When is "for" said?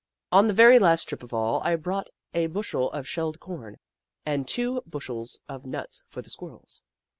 6.07-6.23